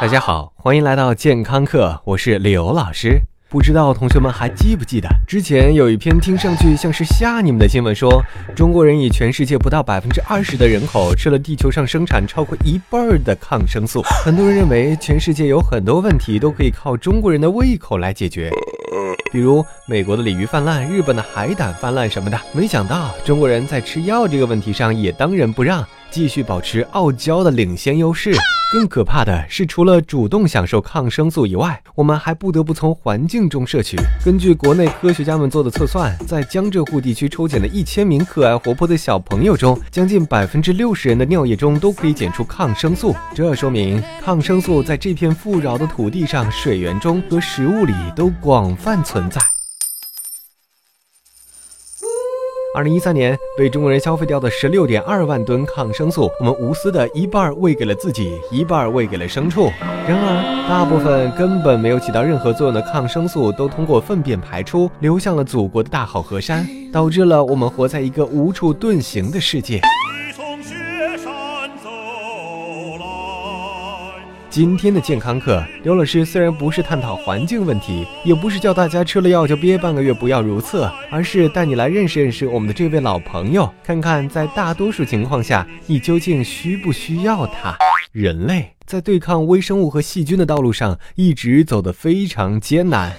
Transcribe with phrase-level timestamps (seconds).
[0.00, 3.20] 大家好，欢迎来到健康课，我是刘老师。
[3.48, 8.22] 不知道同学们还记不记得，之前有一篇听上去像是吓你们的新闻，说
[8.54, 14.00] 中国人以全世界不到百分之二十的人口吃了地球上生产超过一半的抗生素。
[14.24, 18.52] 很多人认为全世界有很多问题都可以靠中国人的胃口来解决，
[19.32, 22.40] 比如美国的鲤鱼泛滥、日本的海胆泛滥什么的。
[22.52, 25.84] 没想到中国人在吃药这个问题上也当仁不让。
[26.10, 28.34] 继续保持傲娇的领先优势。
[28.70, 33.96] 更可怕的是，除了主动享受抗生素以外，我们还不得不从环境中摄取。
[34.22, 43.16] 根据国内科学家们做的测算，在江浙沪地区抽检的一千名可爱活泼的小朋友中，将近百分之六十人的尿液中都可以检出抗生素。
[43.34, 49.40] 这说明抗生素在这片富饶的土地上、水源中和食物里都广泛存在。
[52.78, 59.68] 二零一三年被中国人消费掉的十六点二万吨抗生素，我们无私的一半喂给了自己，一半喂给了牲畜。
[60.06, 69.80] 然而，大部分根本没有起到任何作用的抗生素，都通过粪便排出，流向了祖国的大好河山，导致了我们活在一个无处遁形的世界。
[74.50, 87.76] 今天的健康课，刘老师虽然不是探讨环境问题，也不是叫大家吃了药就憋半个月不要如厕，而是带你来认识认识我们的这位老朋友，看看在大多数情况下，你究竟需不需要它？
[88.10, 93.12] 人类在对抗微生物和细菌的道路上，一直走得非常艰难。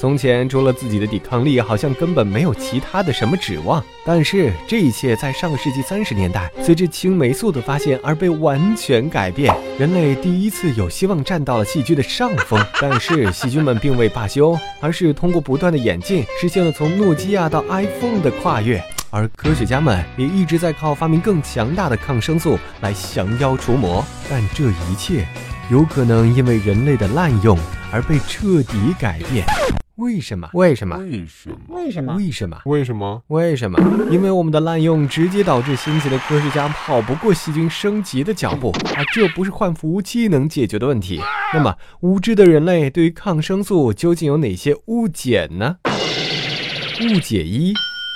[0.00, 3.84] 从前，除了自己的抵抗力，好像根本没有其他的什么指望。
[4.02, 9.54] 但是，这一切在上世纪三十年代，随着青霉素的发现而被完全改变。
[9.78, 12.58] 人类第一次有希望站到了细菌的上风。
[12.80, 18.82] 但是，细菌们并未罢休，而是通过不断的演进，实现了从诺基亚到 iPhone 的跨越。
[19.10, 24.02] 而科学家们也一直在靠发明更强大的抗生素来降妖除魔。
[24.30, 25.28] 但这一切，
[25.70, 27.58] 有可能因为人类的滥用
[27.92, 29.44] 而被彻底改变。
[30.00, 30.48] 为什么？
[30.54, 30.96] 为什么？
[30.96, 31.60] 为什么？
[31.68, 32.14] 为什么？
[32.14, 32.62] 为什么？
[32.64, 33.22] 为什么？
[33.28, 33.78] 为什么？
[34.10, 41.20] 因为我们的滥用直接导致新奇的科学家跑不过细菌升级的脚步，啊这不是换服务器能解决的问题。
[41.52, 45.76] 那么，无知的人类对于抗生素究竟有哪些误解呢？
[47.02, 47.74] 误解一：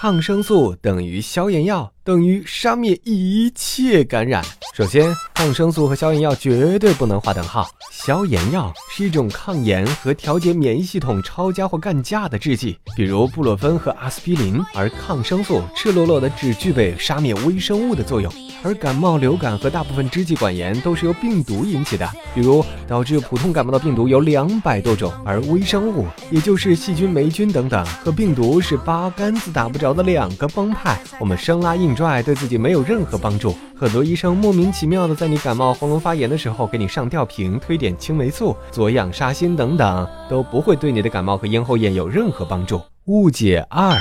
[0.00, 4.40] 抗生素等于消炎药，等于杀灭一切感染。
[4.72, 7.68] 首先，抗生素和消炎药绝对不能划等号。
[7.90, 18.32] 消炎药是一种抗炎和调节免疫系统抄家伙干架的制剂，比如布洛芬和阿司匹林；而抗生素赤裸裸的只具备杀灭微生物的作用。
[18.62, 31.00] 而感冒、流感和大部分支气管炎都是由病毒引起的，比如导致普通感冒的病毒有两百多种，而微生物，也就是细菌、霉菌等等，和病毒是八竿子打不着的两个帮派。
[31.18, 33.54] 我们生拉硬拽对自己没有任何帮助。
[33.74, 42.80] 很多医生莫名其妙的在你感冒、喉咙发炎的时候给你上吊瓶、推点青霉素、左氧沙星等等，都不会对你的感冒和咽喉炎有任何帮助。
[43.06, 43.96] 误解二，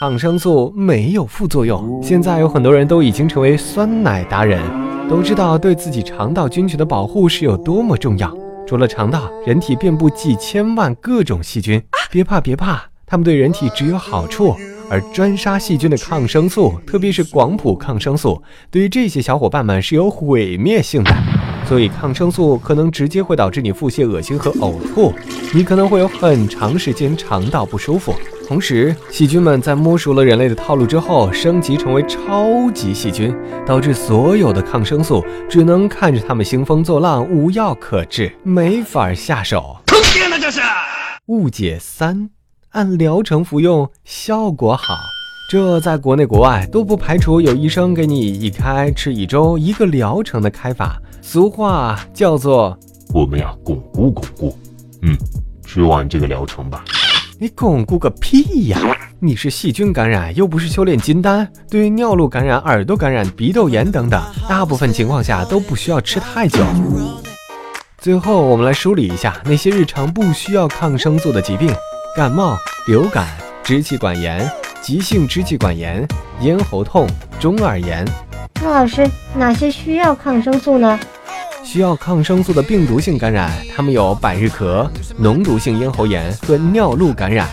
[0.00, 2.02] 抗生素没有副作用。
[2.02, 4.60] 现在有很多人都已经成为酸奶达人，
[5.08, 8.34] 都知道对自己肠道菌群的保护是有多么重要。
[8.66, 14.54] 除了肠道，人体遍布几千万各种细菌，别怕别怕，它们对人体只有好处。
[14.90, 21.10] 而专杀细菌的抗生素，特别是广谱抗生素，对于这些小伙伴们是有毁灭性的。
[21.66, 25.14] 所以，抗生素可能直接会导致你腹泻、恶心和呕吐，
[25.54, 28.14] 你可能会有很长时间肠道不舒服。
[28.46, 33.34] 同时，细菌们在摸熟了人类的套路之后，升级成为超级细菌，
[33.64, 39.78] 导致所有的抗生素只能看着他们兴风作浪，无药可治，没法下手。
[39.86, 40.60] 坑爹呢，这是！
[41.28, 42.33] 误解三。
[42.74, 44.98] 按疗程服用效果好，
[45.48, 52.76] 这在国内国外都不排除有医生给你一开吃一周一个疗程的开法，俗话叫做
[53.12, 54.58] 我们呀巩固巩固，
[55.02, 55.16] 嗯，
[55.64, 56.84] 吃完这个疗程吧。
[57.38, 58.78] 你巩固个屁呀！
[59.20, 61.48] 你是细菌感染，又不是修炼金丹。
[61.70, 66.58] 对于尿路感染、耳朵感染、鼻窦炎等等，大部分情况下都不需要吃太久。
[67.98, 71.72] 最后，我们来梳理一下那些日常不需要抗生素的疾病。
[72.14, 72.56] 感冒、
[72.86, 73.26] 流感、
[73.64, 74.48] 支气管炎、
[74.80, 76.06] 急性支气管炎、
[76.42, 77.08] 咽喉痛、
[77.40, 78.06] 中耳炎。
[78.62, 80.96] 那老师，哪些需要抗生素呢？
[81.64, 84.88] 需要抗生素的病毒性感染，它们有百日咳、
[85.20, 87.48] 脓毒性咽喉炎和尿路感染。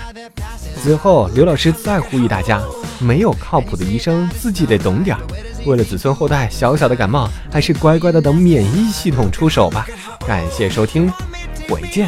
[0.84, 2.62] 最后，刘老师再呼吁大家：
[3.00, 5.22] 没有靠谱的医生，自己得懂点儿。
[5.66, 9.88] 为了子孙后代，小小的感冒还是乖乖的等免疫系统出手吧。
[10.28, 11.12] 感谢收听，
[11.68, 12.08] 回见。